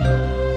[0.00, 0.47] Thank you.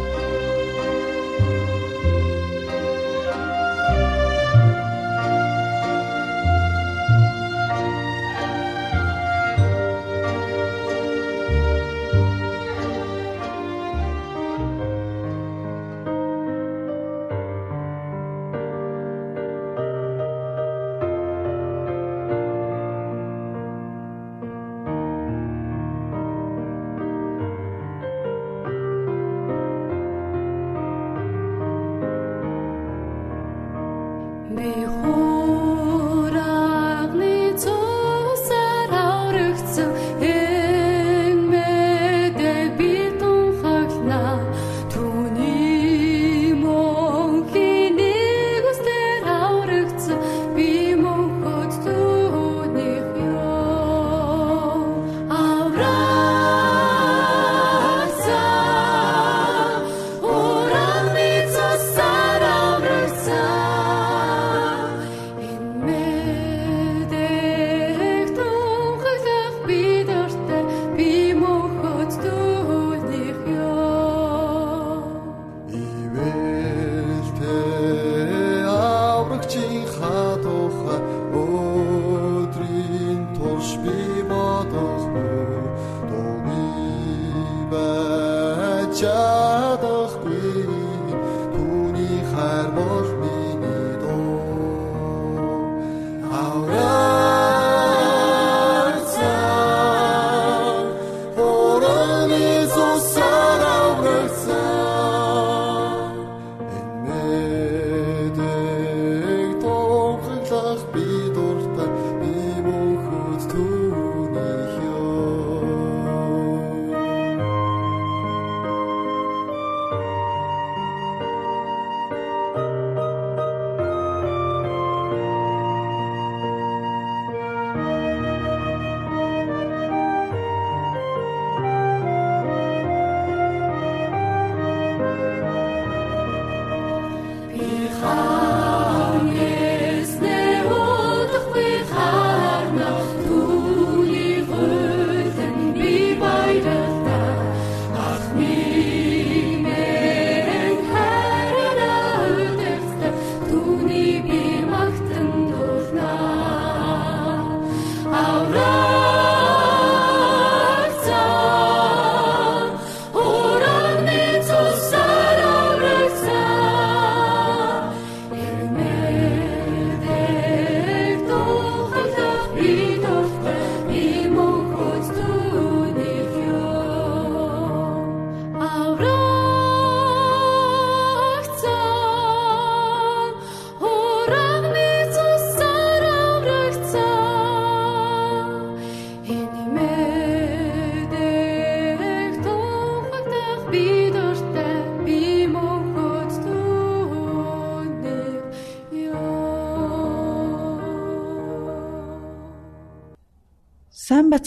[138.04, 138.41] 아.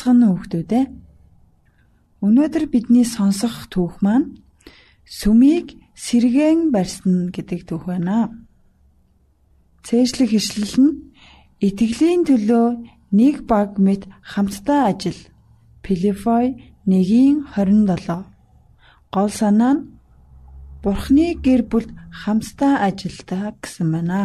[0.05, 0.87] Хүүхдүүд ээ.
[2.25, 4.37] Өнөөдөр бидний сонсох түүх маань
[5.05, 8.33] сүмийг сэргэн барьсан гэдэг түүх байна.
[9.85, 10.93] Цээжлэх ишлэл нь
[11.67, 12.67] итгэлийн төлөө
[13.19, 15.21] нэг баг мэт хамтдаа ажил.
[15.85, 16.47] Филиппой
[16.89, 18.25] 1:27.
[19.15, 19.85] Гол санаа нь
[20.83, 21.91] Бурхны гэр бүлд
[22.21, 24.23] хамтдаа ажилдаа гэсэн байна.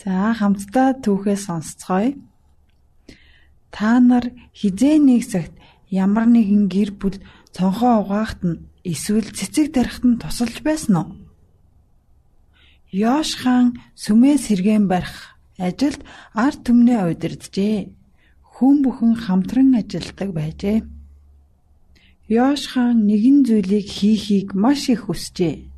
[0.00, 2.12] За хамтдаа түүхээ сонсцгоё.
[3.76, 5.52] Та нар хизээ нэг цагт
[5.92, 7.16] ямар нэгэн гэр бүл
[7.52, 11.08] цонхоо угаахт нь эсвэл цэцэг тарихт нь тусалж байсан уу?
[12.88, 16.00] Йош хаан сүмээ сэргэн барих ажилд
[16.32, 17.92] ард түмнээ удирджээ.
[18.56, 20.78] Хүн бүхэн хамтран ажилладаг байжээ.
[22.32, 25.68] Йош хаан нэгэн зүйлийг хийхийг маш их хүсжээ.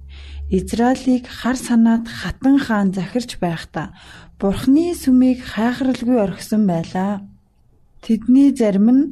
[0.55, 3.99] Израилийг хар санаат хатан хаан захирч байхдаа
[4.39, 7.27] Бурхны сүмийг хайхралгүй орхисон байлаа.
[8.05, 9.05] Тэдний зарим нь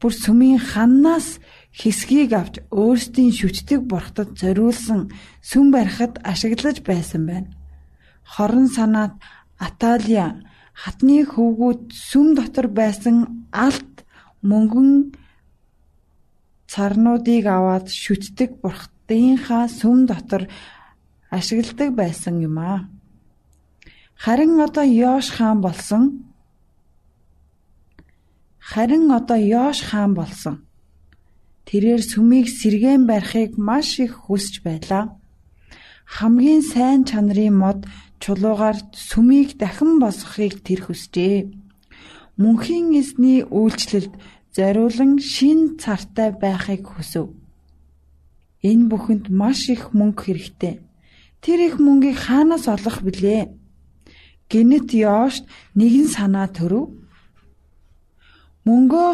[0.00, 1.40] бүр сүмийн ханнаас
[1.72, 5.00] хэсгийг авч өөрсдийн шүтдэг бурхтад зориулсан
[5.48, 7.50] сүм барихад ашиглаж байсан байна.
[8.32, 9.14] Хорон санаат
[9.58, 10.28] Аталия
[10.76, 14.04] хатны хөвгүүд сүм дотор байсан алт
[14.44, 14.90] мөнгөн
[16.68, 20.42] царнуудыг аваад шүтдэг бурхтынхаа сүм дотор
[21.30, 22.88] ашигладаг байсан юм аа.
[24.16, 26.02] Харин одоо Йош хаан болсон
[28.70, 30.56] Харин одоо Йош хаан болсон.
[31.68, 35.04] Тэрээр сүмийг сэргээн барихыг маш их хүсэж байлаа.
[36.16, 37.80] Хамгийн сайн чанарын мод
[38.22, 38.78] чулуугаар
[39.08, 41.38] сүмийг дахин босгохыг тэр хүсжээ.
[42.42, 44.12] Мөнхийн эзний үйлчлэлд
[44.56, 47.30] зориулан шин цартай байхыг хүсв.
[48.66, 50.74] Энэ бүхэнд маш их мөнгө хэрэгтэй.
[51.42, 53.42] Тэр их мөнгийг хаанаас олох билээ?
[54.50, 55.44] Гинэт Йошт
[55.78, 57.05] нэгэн санаа төрөв
[58.66, 59.10] мөнгөө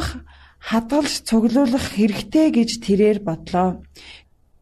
[0.69, 3.83] хадгалж цуглуулах хэрэгтэй гэж тэрээр бодлоо.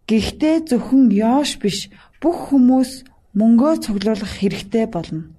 [0.09, 1.79] Гэхдээ зөвхөн Йош биш
[2.23, 2.91] бүх хүмүүс
[3.39, 5.31] мөнгөө цуглуулах хэрэгтэй болно.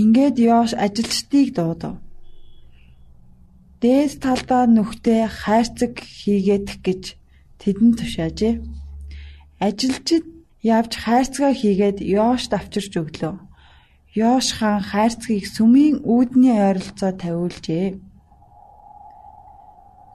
[0.00, 1.98] Ингээд Йош ажилчдыг дуудав.
[3.82, 7.02] Дээс талдаа нүхтээ хайрцаг хийгээд гэж
[7.60, 8.54] тэдэнд тушаажээ.
[9.66, 10.24] Ажилчид
[10.62, 13.34] явж хайрцагаа хийгээд Йошд авчирч өглөө.
[14.20, 18.09] Йош хаан хайрцгийг сүмийн үүдний ойролцоо тавиулжээ.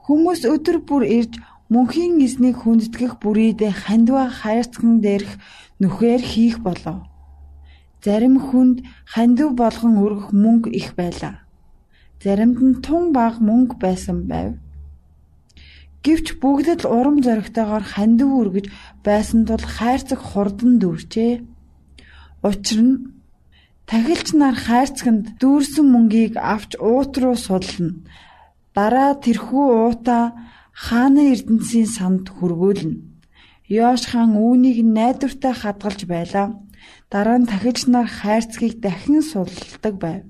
[0.06, 5.34] Хүмүүс өдөр бүр ирж мөнхийн эзнийг хүндэтгэх бүрийдээ хандва хайрцаган дээрх
[5.82, 7.02] нүхээр хийх болов.
[7.98, 11.42] Зарим хүнд хандив болгон өргөх мөнгө их байлаа.
[12.22, 14.54] Заримд нь тун баг мөнгө байсан байв.
[16.06, 18.66] Гэвч бүгдд л урам зоригтойгоор хандив үргэж
[19.02, 21.42] байсан тул хайрцаг хурдан дүүрчээ.
[22.46, 22.94] Учир нь
[23.90, 28.06] тахилч нар хайрцагт дүүрсэн мөнгийг авч уут руу судлана
[28.76, 30.18] Дараа тэрхүү уута
[30.84, 33.00] хааны эрдэнсийн санд хүргүүлнэ.
[33.76, 36.46] Йош хаан үүнийг найдвартай хадгалж байлаа.
[37.12, 40.22] Дараа нь тахилч нар хайрцгийг дахин судалдаг байв.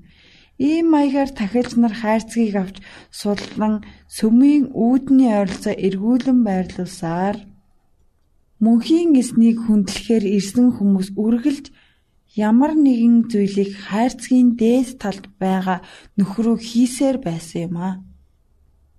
[0.57, 2.77] Ийм маягаар тахилч нар хайрцгийг авч
[3.19, 3.83] судлан
[4.15, 7.37] сүмийн үүдний ойролцоо эргүүлэн байрлуулсаар
[8.63, 11.65] мөнхийн эснийг хүндлэхээр ирсэн хүмүүс үргэлж
[12.47, 15.79] ямар нэгэн зүйлийг хайрцгийн дээд талд байгаа
[16.17, 18.06] нөхрөө хийсээр байсан юм а.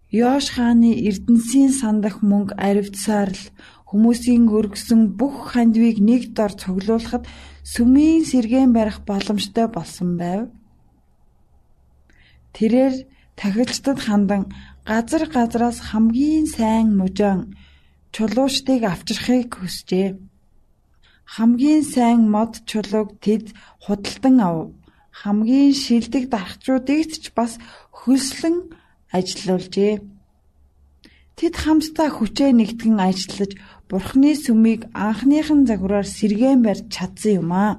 [0.09, 3.45] Йош хааны эрдэнсийн сандах мөнгө аривдсаар л
[3.93, 7.29] хүмүүсийн өргөсөн бүх хандвийг нэг дор цуглуулахад
[7.73, 10.49] сүмийн сэргээн барих боломжтой болсон байв.
[12.57, 12.95] Тэрээр
[13.37, 14.43] тахилчдад хандан
[14.89, 17.41] газар газраас хамгийн сайн мужаан
[18.15, 20.17] чулуучдыг авчрахыг хүсжээ.
[21.37, 23.53] Хамгийн сайн мод чулууг тэд
[23.85, 24.57] худалдан ав.
[25.21, 27.61] Хамгийн шилдэг дархчуудыг ч бас
[27.93, 28.57] хөлслөн
[29.17, 29.95] ажилуулжээ.
[31.39, 33.53] Тэд хамтдаа хүчээ нэгтгэн ажиллаж
[33.89, 37.73] Бурхны сүмийг анхныхан загвараар сэргээн барьж чадсан юм аа.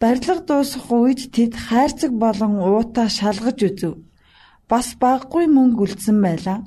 [0.00, 3.92] Барилга дуусах үед тэд хайрцаг болон уутаа шалгаж үзв.
[4.70, 6.58] Бас баггүй мөнгө үлдсэн байлаа.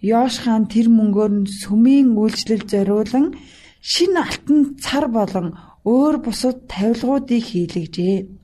[0.00, 3.26] Йош хаан тэр мөнгөөр нь сүмийн үйлчлэл зориулан
[3.82, 5.46] шинэ алтан цар болон
[5.84, 8.41] өөр бусад тавилгуудыг хийлгэжээ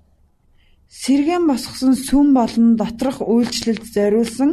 [0.89, 4.51] сэргэн босгосон сүм болон доторх үйлчлэлд зориулсан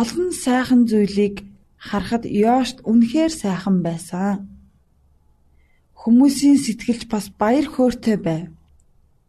[0.00, 1.42] олон сайхан зүйлийг
[1.76, 4.48] харахад Йошт үнэхээр сайхан байсан.
[6.00, 8.46] Хүмүүсийн сэтгэлч бас баяр хөөртэй байв.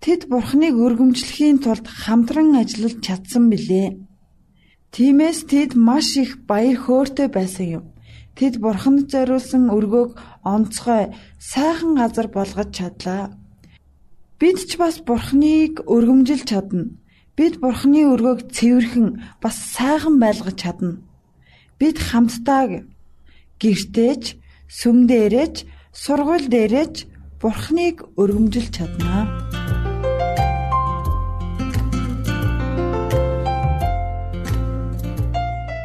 [0.04, 3.98] Тэд Бурхныг өргөмжлөхийн тулд хамтран ажиллаж чадсан билээ.
[4.94, 7.86] Тиймээс тэд маш их баяр хөөртэй байсан юм.
[8.38, 10.12] Тэд Бурханд зориулсан өргөөг
[10.54, 13.24] онцгой сайхан газар болгож чадлаа.
[14.40, 16.90] Бид ч бас Бурхныг өргөмжилж чадна.
[17.38, 20.98] Бид Бурхны өргөөг цэвэрхэн бас сайхан байлгаж чадна.
[21.78, 22.82] Бид хамтдаа
[23.62, 24.24] гэртээч,
[24.68, 25.56] сүм дээрээч,
[25.94, 27.06] сургууль дээрээч
[27.38, 29.30] Бурхныг өргөмжилж чаднаа.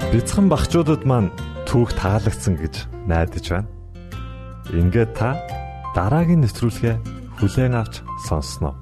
[0.08, 1.28] Бяцхан багчуудад маань
[1.68, 2.74] түүх таалагдсан гэж
[3.04, 3.68] найдаж байна.
[4.72, 5.36] Ингээд та
[5.92, 7.94] дараагийн нэвтрүүлгээ хүлээн авч
[8.26, 8.74] сонсноо.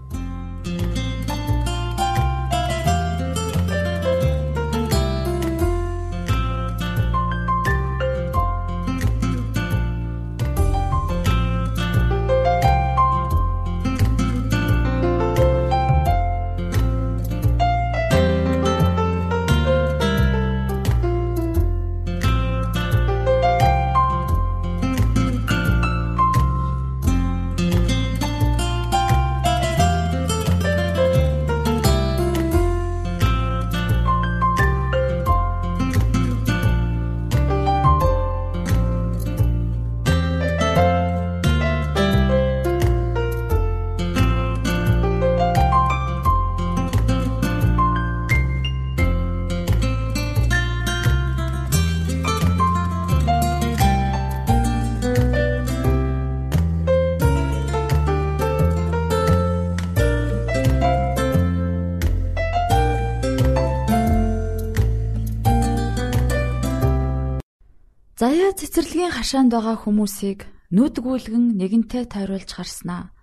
[68.27, 73.15] Заяа цэцэрлэгийн хашаанд байгаа хүмүүсийг нүд гүйлгэн нэгэнтээ тойруулж харснаа.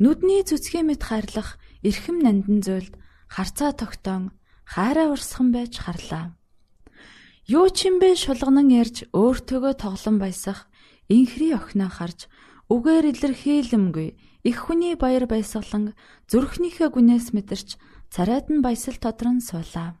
[0.00, 2.96] Нүдний зүцгийн мэт хайрлах эрхэм нандин зүйлд
[3.28, 4.32] харцаа тогтоон
[4.64, 6.32] хайраа урсхан байж харлаа.
[7.44, 10.72] Юу ч юм бэ шулганан ярьж өөртөөгөө тоглон баясах
[11.12, 12.32] инхри охиноо харж
[12.72, 14.08] үгээр илэрхийлэмгүй
[14.48, 15.92] их хүний баяр баясгалан
[16.32, 17.76] зүрхнийхээ гүнээс мэдэрч
[18.08, 20.00] царайд нь баясал тодрон суулаа.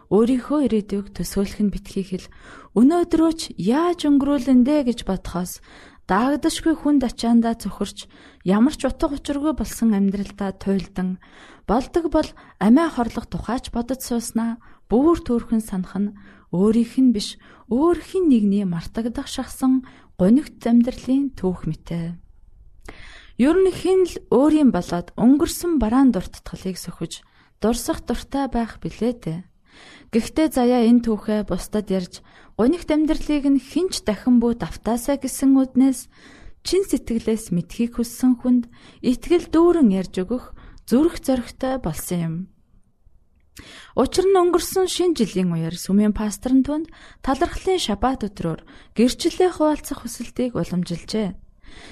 [0.11, 2.27] өөрийнхөө ирээдүйг төсөөлөх нь битгий хэл
[2.75, 5.63] өнөөдрөө ч яаж өнгөрүүлэн дээ гэж бодхоос
[6.11, 8.11] даагдашгүй хүнд ачаандаа цөхөрч
[8.43, 11.23] ямар ч утга учиргүй болсон амьдралдаа туйлдан
[11.63, 14.59] болдог бол амиа хорлох тухайч бодож сууснаа
[14.91, 16.11] бүр төөрхөн санах нь
[16.51, 17.39] өөрийнх нь биш
[17.71, 19.87] өөрхийн нэгний мартагдах шахсан
[20.19, 22.19] гонигт амьдралын түүх мэтэ.
[23.39, 27.23] Ер нь хэн л өөрийн болоод өнгөрсөн бараан дуртатгалыг сөхөж
[27.63, 29.39] дурсах дуртай байх билээ дээ.
[30.11, 32.19] Гэхдээ заяа энэ түүхээ бусдад ярьж
[32.59, 36.11] гонигт амьдралыг нь хинч дахин бүү давтаасаа гэсэн үднээс
[36.67, 38.63] чин сэтгэлээс мэдхийг хүссэн хүнд
[39.01, 40.53] итгэл дүүрэн ярьж өгөх
[40.85, 42.35] зүрх зоригтой болсон юм.
[43.95, 46.87] Учир нь өнгөрсөн шинэ жилийн үеэр сүмийн пастор түнд
[47.25, 48.61] талархлын шабат өдрөөр
[48.95, 51.35] гэрчлэлээ хуваалцах хүсэлтийг уламжилжээ.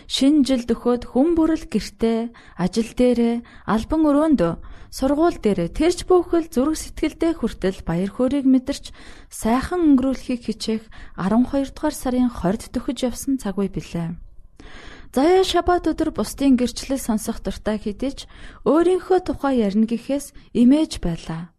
[0.07, 4.53] Шинэ жил дөхөөд хүн бүрэл гэртээ, ажил дээрээ, албан өрөөндөө,
[4.89, 8.85] сургууль дээрээ тэрч бүхэл зүрх сэтгэлдээ хүртэл баяр хөөргийг мэдэрч
[9.29, 10.83] сайхан өнгөрүүлэхийг хичээх
[11.17, 14.17] 12 дугаар сарын 20-д төхөж явсан цаг үе билээ.
[15.13, 18.25] Заяа шабат өдөр бусдын гэрчлэл сонсох дуртай хэдиж
[18.65, 21.53] өөрийнхөө тухай ярина гэхээс имэж байлаа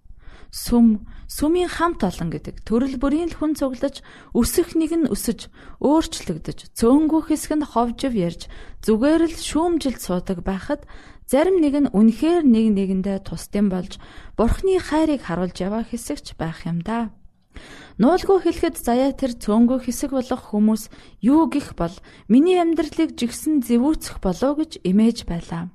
[0.50, 4.02] сүм, сүмийн хамт олон гэдэг төрөл бүрийн л хүн цуглаж,
[4.34, 5.46] өсөх нэг нь өсөж,
[5.78, 8.50] өөрчлөгдөж, цөөнгүү хэсэг нь ховжив ярьж,
[8.82, 10.90] зүгээр л шүүмжилд суудаг байхад
[11.30, 14.02] зарим нэг нь үнэхээр нэг нэгэндээ тусдим болж,
[14.34, 17.14] бурхны хайрыг харуулж яваа хэсэгч байх юм да.
[18.02, 20.90] Нуулгүй хэлэхэд заяа тэр цөөнгөө хэсэг болох хүмүүс
[21.22, 21.94] юу гих бол
[22.26, 25.70] миний амьдралыг жигсэн зэвүүцэх болоо гэж имэж байлаа.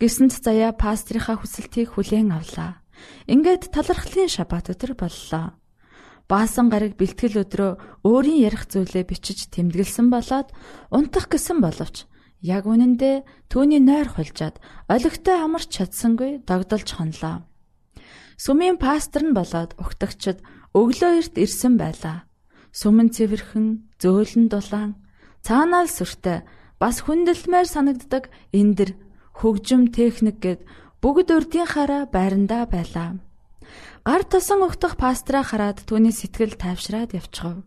[0.00, 2.80] Гисэнд заяа пастрийнхаа хүсэлтийг хүлээн авлаа.
[3.26, 5.54] Ингээд талархлын шабат өдөр боллоо.
[6.30, 10.54] Баасан гараг бэлтгэл өдрөө өөрийн ярих зүйлээ бичиж тэмдэглэсэн болоод
[10.94, 12.06] унтах гэсэн боловч
[12.40, 17.44] яг үнэндээ түүний нойр хулжаад олигтой амарч чадсангүй догдолж хонлоо.
[18.40, 20.40] Сүмийн пастор нь болоод угтагчд
[20.72, 22.24] өглөө эрт ирсэн байлаа.
[22.70, 24.96] Сүмэн цэвэрхэн, зөөлөн дулаан,
[25.42, 26.46] цаанаал сүртэй
[26.80, 28.96] бас хүндэлмээр санагддаг эндэр
[29.36, 30.64] хөгжим техник гэд
[31.00, 33.16] Бүгд урдийнхаараа байрандаа байлаа.
[34.04, 37.64] Гар тосон өгтөх пастраа хараад түүний сэтгэл тайвшраад явчихав.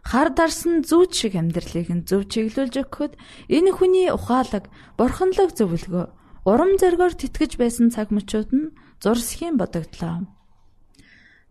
[0.00, 3.12] Хар дарсан зүүч шиг амьдралыг нь зөв чиглүүлж өгөхөд
[3.52, 6.06] энэ хүний ухаалаг, бурханлаг зөвлөгөө,
[6.48, 10.24] урам зоригоор тэтгэж байсан цаг мөчүүд нь зурсхийн бодогдлоо.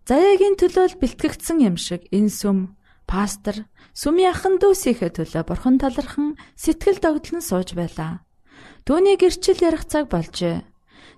[0.09, 7.01] Заяагийн төлөөл бэлтгэгдсэн юм шиг энэ сүм пастор сүмийн ахан дүүсийнхээ төлөө бурхан талархан сэтгэл
[7.01, 8.25] догдлон сууж байлаа.
[8.85, 10.72] Түүний гэрчил ярих цаг болжээ.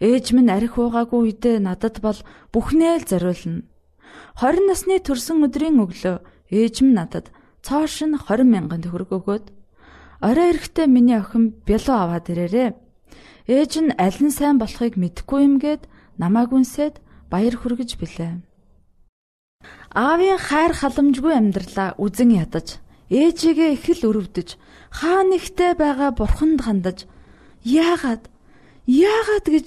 [0.00, 2.18] Ээж минь арх уугаагүй үедээ надад бол
[2.52, 3.64] бүхнээ л зориулна.
[4.36, 6.20] 20 насны төрсөн өдрийн өглөө
[6.52, 7.32] ээж минь надад
[7.64, 9.46] цоош нь 20 мянган төгрөг өгөөд
[10.20, 12.76] орой эрэхтээ миний охин бялуу аваад ирээрээ.
[13.48, 15.88] Ээж нь аль нь сайн болохыг мэдэхгүй юм гээд
[16.20, 17.00] намааг үнсээд
[17.32, 18.44] баяр хүргэж билээ.
[19.96, 24.60] Аавын хайр халамжгүй амьдралаа үзен ядаж ээжигээ их л өрөвдөж
[24.92, 27.08] хаа нэгтээ байгаа бурханд хандаж
[27.64, 28.28] Яагаад?
[28.86, 29.66] Яагаад гэж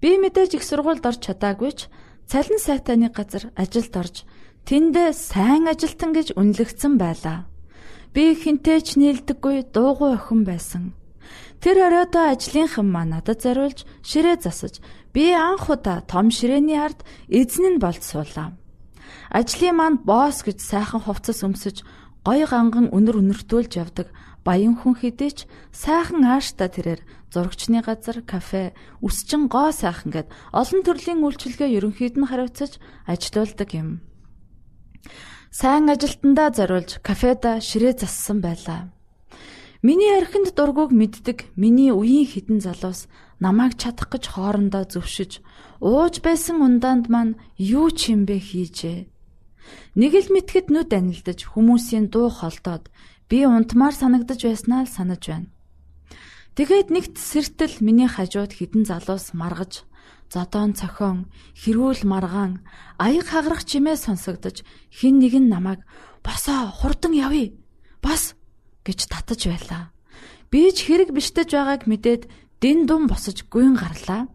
[0.00, 1.80] Би мэдээж их сургуульд орж чадаагүй ч
[2.28, 4.16] цалин сайтаны газар ажилд орж
[4.68, 7.48] тэндээ сайн ажилтан гэж үнэлэгдсэн байлаа.
[8.12, 10.92] Би хинтээ ч нийлдэггүй дуугүй охин байсан.
[11.62, 17.00] Тэр оройдоо ажлынхан маа надад зориулж ширээ засаж би анх удаа том ширээний ард
[17.32, 18.52] эзэн нь болд суулаа.
[19.32, 21.82] Ажлын манд босс гэж сайхан хувцас өмсөж
[22.26, 24.10] гой ганган өнөр өнөртүүлж явдаг
[24.42, 31.22] баян хүн хэдийч сайхан аашта тэрээр зурагчны газар, кафе, үсчин гоо сайхан гэд олон төрлийн
[31.22, 34.02] үйлчилгээ ерөнхийд нь хариуцаж ажилуулдаг юм.
[35.54, 38.90] Сайн ажилтандаа зориулж кафеда ширээ зассан байлаа.
[39.86, 43.06] Миний архинд дургуг мэддэг миний үеийн хідэн залуус
[43.38, 45.38] намайг чадах гэж хоорондоо зөвшөж
[45.78, 49.06] ууж байсан ундаанд маань юу ч юм бэ хийжээ.
[49.96, 52.92] Нэг л мэтгэд нүд анилдаж хүмүүсийн дуу холдоод
[53.32, 55.48] би унтмаар санагдаж байснаа л санаж байна.
[56.52, 59.88] Тэгээд нэгт сэртэл миний хажууд хідэн залуус маргаж
[60.28, 62.60] зодоон цохон хэрүүл маргаан
[63.00, 65.80] аяг хагарах чимээ сонсогдож хин нэг нь намайг
[66.20, 67.56] босоо хурдан явъя
[68.04, 68.36] бас
[68.84, 69.96] гэж татаж байлаа.
[70.52, 72.28] Би ч хэрэг биштэж байгааг мэдээд
[72.60, 74.28] дин дум босож гүйн гарлаа.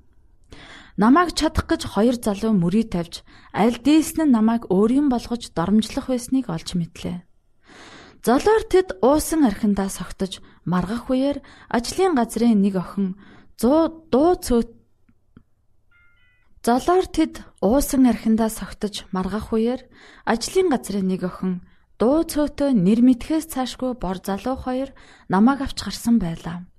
[1.02, 3.26] Намайг чадах гэж хоёр залуу мөрий тавьж
[3.58, 7.26] аль дээсэн нь намайг өөрийн болгож доромжлох байсныг олж мэдлээ.
[8.22, 11.42] Золоор тэд уусан архиндаа согтож маргах үеэр
[11.74, 13.18] ажлын газрын нэг охин
[13.58, 14.70] 100 дуу цөөт
[16.62, 19.82] Золоор тэд уусан архиндаа согтож маргах үеэр
[20.30, 21.66] ажлын газрын нэг охин
[21.98, 24.94] дуу цөөтөө нэр мэдхээс цаашгүй бор залуу хоёр
[25.34, 26.70] намайг авч гарсан байлаа.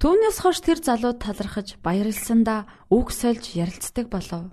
[0.00, 4.48] Түүнээс хойш тэр залуу талархаж баярлсандаа үг сольж ярилцдаг болов.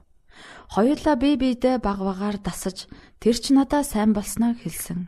[0.76, 2.92] Хоёулаа бие биедээ баг багаар дасаж
[3.24, 5.08] тэр ч надаа сайн болсноо хэлсэн.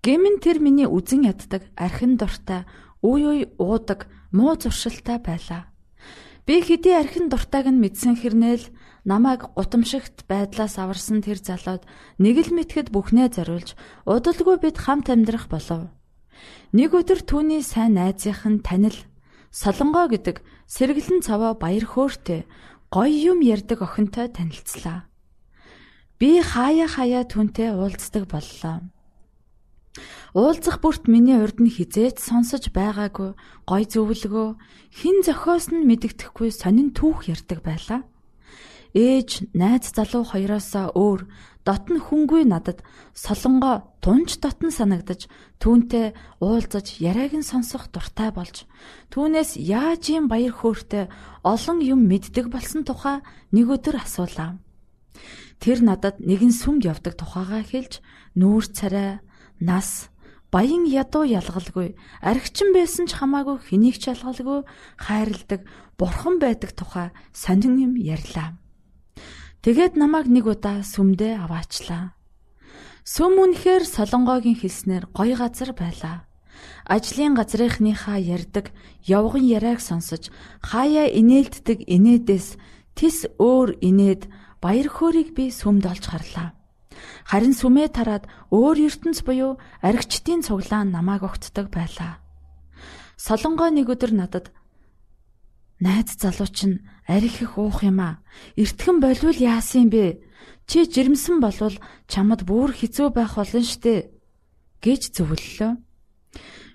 [0.00, 2.64] Гэмэн тэр миний үзен яддаг архин дуртай
[3.04, 5.68] үе үе уудаг муу зуршилтай байлаа.
[6.48, 8.72] Би хэдий архин дуртайг нь мэдсэн хэрнээл
[9.04, 11.84] намайг гутамшигт байдлаас аварсан тэр залууд
[12.16, 13.76] нэг л мэтгэд бүхнээ зориулж
[14.08, 15.92] удалгүй бид хамт амьдрах болов.
[16.72, 18.96] Нэг өдөр түүний сайн найзынх нь танил
[19.50, 22.44] Солонгоо гэдэг сэргэлэн цаваа баяр хөөртэй
[22.92, 25.08] гоё юм ярддаг охинтой танилцлаа.
[26.20, 28.84] Би хаяа хаяа түнтэй уулздаг боллоо.
[30.36, 33.32] Уулзах бүрт миний урд нь хизээч сонсож байгаагүй
[33.64, 34.48] гой зөвлөгөө
[34.92, 38.04] хин зохиос нь мэддэхгүй сонин түүх ярддаг байлаа.
[38.92, 41.20] Ээж найз залуу хоёроос өөр
[41.68, 42.80] дотн хүнгүй надад
[43.12, 45.28] солонгоо тунч дотн санагдаж
[45.60, 48.64] түүнтэй уулзаж яриаг нь сонсох дуртай болж
[49.12, 51.12] түүнээс яаж юм баяр хөөртэй
[51.44, 53.20] олон юм мэддэг болсон тухай
[53.52, 54.56] нэг өдөр асуулаа.
[55.60, 58.00] Тэр надад нэгэн сүмд явдаг тухайгаа хэлж
[58.38, 59.20] нүүр царай,
[59.60, 60.08] нас,
[60.48, 64.64] баян ядуу ялгалгүй архичин байсан ч хамаагүй хэнийг ч ялгалгүй
[64.96, 65.68] хайрладаг
[66.00, 68.56] бурхан байдаг тухай сонин юм ярьлаа.
[69.58, 72.14] Тэгээд намайг нэг удаа сүмдээ аваачлаа.
[73.02, 76.28] Сүм үнэхээр солонгогийн хэлснээр гоё газар байлаа.
[76.86, 78.70] Ажлын газрынхныхаа ярддаг
[79.02, 80.30] явган яриаг сонсож
[80.62, 82.54] хаяа инээлддэг инээдээс
[82.94, 84.30] тис өөр инээд
[84.62, 86.54] баяр хөөргийг би сүмд олж харлаа.
[87.26, 92.22] Харин сүмээ тараад өөр ертөнц буюу аригчдын цуглаан намайг огтдог байлаа.
[93.18, 94.54] Солонгоо нэг өдөр надад
[95.80, 98.20] Найз залуу чинь арих их уух юм аа.
[98.54, 100.20] Эртхэн болвол яасан бэ?
[100.68, 104.12] Чи жирэмсэн болвол чамд бүр хэцүү байх болно штэ
[104.84, 105.72] гэж зөвлөлөө.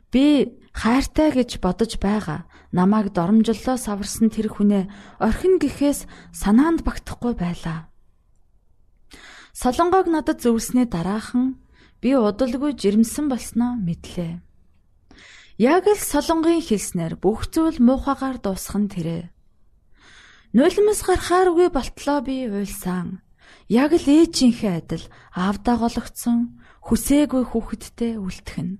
[0.09, 0.25] Би
[0.73, 2.49] хайртай гэж бодож байгаа.
[2.73, 4.89] Намайг доромжллоо саварсан тэр хүнээ
[5.21, 7.93] орхин гэхээс санаанд багтахгүй байлаа.
[9.53, 11.61] Солонгог надад зөвлснээ дараахан
[12.01, 14.41] би удалгүй жирэмсэн болсноо мэдлээ.
[15.61, 19.32] Яг л солонгийн хэлснээр бүх зүйл муухагаар дуусхан тэрэ.
[20.53, 23.25] Нулимс гарахаар үгүй болтлоо би уйлсан.
[23.73, 28.77] Яг л ээжийнхээ адил аавдаа гологцсон хүсээгүй хүүхэдтэй үлтгэн.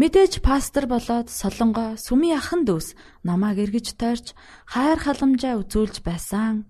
[0.00, 2.96] Мэдээж пастор болоод солонгоо сүмийн ахан дүүс
[3.28, 4.32] намааг эргэж тойрч
[4.64, 6.64] хайр халамжаа үзүүлж байсан.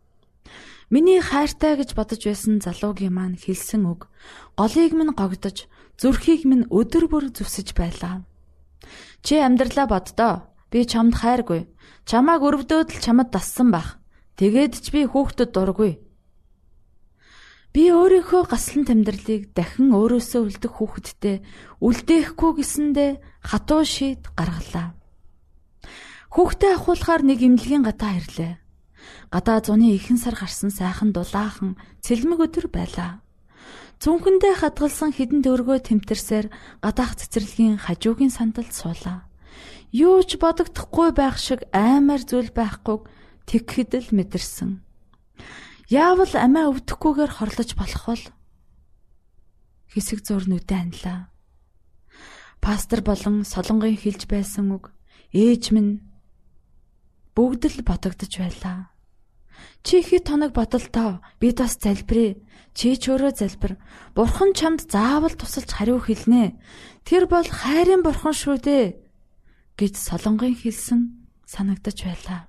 [0.90, 4.11] Миний хайртай гэж бодож байсан залуугийн маань хэлсэн үг
[4.59, 5.70] голыг минь гогдож
[6.02, 8.26] зүрхийг минь өдөр бүр зүсэж байлаа.
[9.22, 10.35] Чи амьдралаа боддоо.
[10.74, 11.70] Би чамд хайргүй.
[12.02, 14.02] Чамааг өрөвдөөд л чамд дассан байх.
[14.34, 16.02] Тэгээд ч би хүүхдэд дургүй.
[17.70, 21.46] Би өөрийнхөө гаслан тэмдэрлийг дахин өөрөөсөө үлдэх хүүхэдтэй
[21.78, 23.10] үлдээхгүй гэсэндээ
[23.46, 24.98] хатуу шийд гаргалаа.
[26.34, 28.58] Хүүхдээ ахуулахаар нэг имлэгийн гадаа ирлээ.
[29.30, 33.22] Гадаа зуны ихэн сар гарсан сайхан дулаахан цэлмэг өдөр байлаа.
[34.02, 36.50] Зүнхэндээ хадгалсан хідэн дөргөө тэмтэрсээр
[36.82, 39.30] гадаах цэцэрлэгийн хажуугийн сандалд суулаа.
[39.94, 43.07] Юу ч бодогдохгүй байх шиг аймаар зүйл байхгүйг
[43.46, 44.83] тэгхэд л мэдэрсэн.
[45.87, 48.24] Яавал амиа өвдөхгүйгээр хорлож болох бол
[49.94, 51.30] хэсэг зурнуудаа анлаа.
[52.59, 54.90] Пастор болон солонгын хэлж байсан үг
[55.30, 56.02] ээж минь
[57.38, 58.90] бүгд л бодогдож байлаа.
[59.87, 62.35] Чи хэд тоног бодолтой бид бас залбирая.
[62.74, 63.78] Чи ч өөрөө залбир.
[64.18, 66.59] Бурхан чамд заавал тусалж хариу хэлнэ.
[67.07, 69.04] Тэр бол хайрын бурхан шүү дээ
[69.78, 71.00] гэж солонгын хэлсэн
[71.46, 72.40] санагдаж байлаа.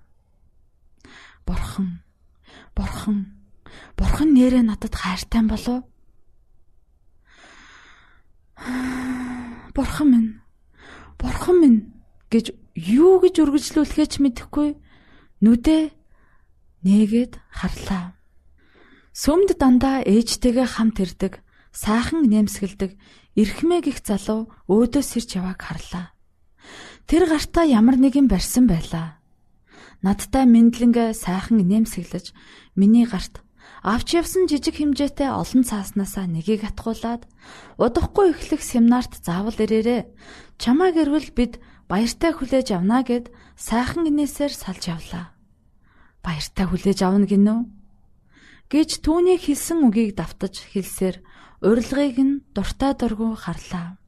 [1.46, 2.02] Бурхан.
[2.76, 3.20] Бурхан.
[3.98, 5.84] Бурхан нэрээ надад хайртай болов?
[9.76, 10.32] Бурхан минь.
[11.20, 11.80] Бурхан минь
[12.32, 14.70] гэж юу гэж үргэлжлүүлэхээ ч мэдэхгүй
[15.44, 15.84] нүдээ
[16.86, 18.16] нээгээд харлаа.
[19.16, 21.34] Сүмд дандаа ээжтэйгээ хамт ирдэг,
[21.72, 23.00] сайхан нэмсгэлдэг,
[23.40, 26.15] эрхмээ гих залуу өөдөөс ирж явааг харлаа.
[27.06, 29.22] Тэр гартаа ямар нэгэн барьсан байлаа.
[30.02, 32.34] Надтай мэдлэнгээ сайхан нэмсгэлж
[32.76, 33.42] миний гарт
[33.86, 37.26] авч явсан жижиг хэмжээтэй олон цааснасаа нэгийг атгуулад
[37.78, 40.10] удахгүй эхлэх семинарт заавал ирээрээ.
[40.58, 45.36] Чамааг ирвэл бид баяртай хүлээж авна гэд сайхан инээсээр салж явлаа
[46.26, 47.60] баяртай хүлээж авна гинөө
[48.74, 51.22] гэж түүний хэлсэн үгийг давтаж хэлсээр
[51.62, 54.02] урилгыг нь дуртай дургу харлаа.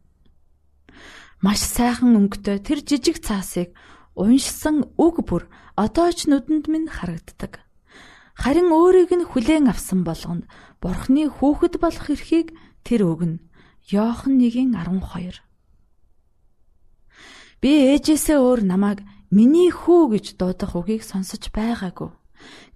[1.37, 3.77] Маш сайхан өнгөтэй тэр жижиг цаасыг
[4.17, 5.45] уншсан үг бүр
[5.77, 7.61] одоо ч нүдэнд минь харагддаг.
[8.33, 10.49] Харин өөрийг нь хүлээн авсан болгонд
[10.81, 13.41] Бурхны хүүхэд болох эрхийг тэр өгнө.
[13.89, 15.41] Йохан 1:12
[17.61, 22.13] Би ээжээсээ өөр намайг миний хүү гэж дуудах үгийг сонсож байгаагүй.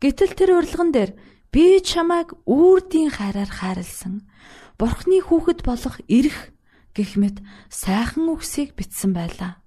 [0.02, 1.12] Гэтэл тэр урилган дээр
[1.54, 4.26] би чамайг үрдийн хайраар хайрлсан.
[4.82, 6.50] Бурхны хүүхэд болох эрх
[6.96, 9.62] гэх мэт сайхан үгсийг бичсэн байлаа.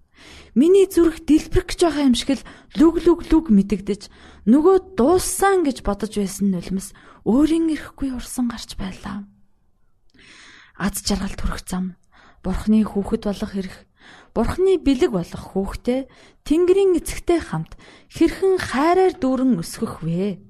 [0.54, 2.46] Миний зүрх дэлбэрэх гэж байгаа юм шиг л
[2.78, 4.02] лүг лүг лүг мэдэгдэж
[4.46, 6.94] нөгөө дууссан гэж бодож байсан нулимс
[7.26, 9.26] өөрийн эрэхгүй урсан гарч байлаа.
[10.78, 11.98] Аз жаргал төрөх зам
[12.44, 13.76] Бурхны хүүхэд болох эрх
[14.36, 16.00] Бурхны бэлэг болох хүүхдээ
[16.44, 17.72] Тэнгэрийн эцэгтэй хамт
[18.12, 20.42] хэрхэн хайраар дүүрэн өсгөх вэ?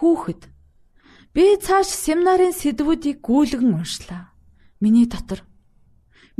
[0.00, 0.48] Хүүхэд
[1.36, 4.32] би цааш семинарын сэдвүүдийг гүйлгэн уншлаа.
[4.80, 5.44] Миний дотор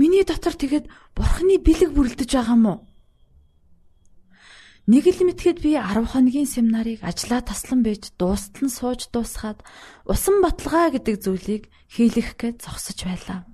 [0.01, 2.75] Миний дотор тэгэд Бурхны бэлэг бүрлдэж байгаа мó?
[4.89, 9.61] Нэг л мэтгэд би 10 хоногийн семинарыг ажлаа таслан байж дуустал нь сууж дуусгаад
[10.09, 13.45] усан баталгаа гэдэг зүйлийг хийлгэх гэж зогсож байлаа.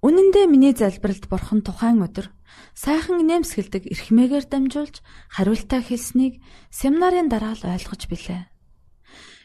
[0.00, 2.32] Үнэн дээр миний залбиралд бурхан тухайн өдөр
[2.72, 6.40] сайхан нэмсгэлдэг эрхмээгээр дамжуулж хариултаа хэлснийг
[6.72, 8.48] семинарын дараа л ойлгож билээ.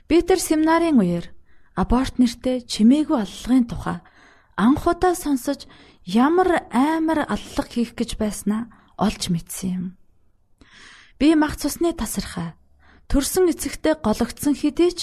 [0.07, 1.27] Би тэр семинарын үеэр
[1.75, 3.99] аборт нэртэй чимээгүй аллагын тухай
[4.59, 5.71] анх удаа сонсож
[6.03, 8.67] ямар аймар аллах хийх гэж байснаа
[8.99, 9.85] олж мэдсэн юм.
[11.15, 12.59] Би мах цусны тасархаа
[13.07, 14.99] төрсөн эцэгтэй гологдсон хэдий ч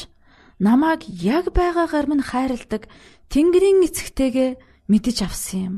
[0.60, 2.84] намайг яг байгаагаар минь хайрладаг
[3.32, 4.50] Тэнгэрийн эцэгтэйгээ
[4.92, 5.76] мэдэж авсан юм.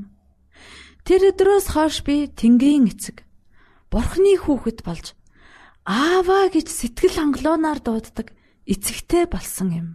[1.07, 3.23] Тэр өдрөөс хойш би Тэнгэрийн эцэг
[3.95, 5.14] Бурхны хүүхэд болж
[5.87, 8.35] ааваа гэж сэтгэл хангалуунаар дууддаг
[8.67, 9.88] эцэгтэй болсон юм.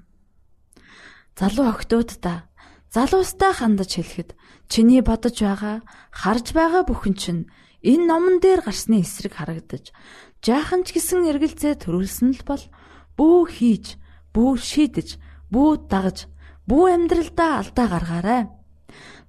[1.38, 2.50] Залуу охтуудаа
[2.94, 4.30] залуустай хандаж хэлэхэд
[4.70, 5.82] чиний бодож байгаа
[6.14, 7.44] харж байгаа бүхэн чинь
[7.82, 9.90] энэ номон дээр гарсны эсрэг харагдаж
[10.46, 12.64] жаахан ч гэсэн эргэлзээ төрүүлсэн л бол
[13.18, 13.86] бүү хийж,
[14.36, 15.18] бүү шийдэж,
[15.50, 16.30] бүү дагаж,
[16.68, 18.44] бүү амьдралдаа алдаа гаргаарай.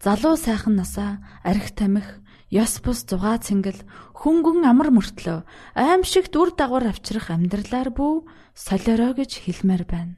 [0.01, 3.81] Залуу сайхан насаа арх тамхи ёс бус зугаа цэнгэл
[4.13, 5.45] хөнгөн амар мөртлөө
[5.77, 10.15] аимшигт үр дагавар авчрах амьдралаар бүү солиорой гэж хэлмээр байна.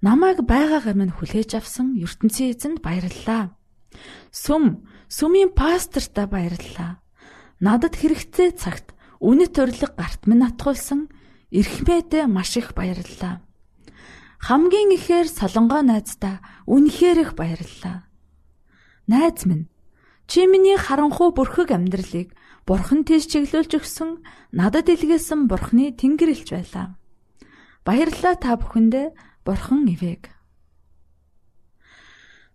[0.00, 3.52] Намайг байгаагаар минь хүлээж авсан ертөнцийн эзэнд баярлалаа.
[4.32, 7.04] Сүм, сүмийн пасторта баярлалаа.
[7.60, 11.12] Надад хэрэгтэй цагт үнэт урилга гарт минь атгуулсан
[11.52, 13.44] эрхмээдээ маш их баярлалаа.
[14.40, 18.08] Хамгийн ихээр солонгоо найздаа үнэхээр их баярлалаа.
[19.04, 19.68] Найз минь
[20.24, 22.32] чи миний харанхуй бүрхэг амьдралыг
[22.64, 24.24] бурхан тийш чиглүүлж өгсөн
[24.56, 26.96] надад илгээсэн бурхны тэнгэрэлж байлаа.
[27.84, 29.12] Баярлалаа та бүхэндээ
[29.44, 30.32] бурхан ивэг.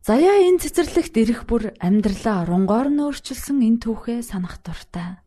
[0.05, 5.17] Заяа энэ цэцэрлэгт ирэх бүр амьдралаа оронгоор нь өөрчилсөн энэ түүхээ санах дуртай.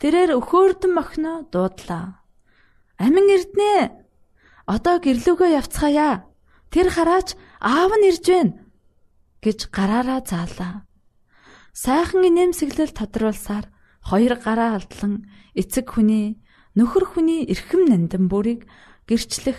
[0.00, 2.24] Тэрээр өхөөрдөн мохно дуудлаа.
[2.96, 3.92] Амин эрднэ.
[4.64, 6.24] Одоо гэрлүүгөө явцгаая.
[6.72, 8.56] Тэр хараач аав нь ирж байна
[9.44, 10.88] гэж гараараа заалаа.
[11.76, 13.68] Сайхан инээмсэглэл тодруулсаар
[14.02, 16.40] хоёр гараа алдлан эцэг хүний
[16.74, 18.66] нөхөр хүний эрхэм нандин бүрийг
[19.06, 19.58] гэрчлэх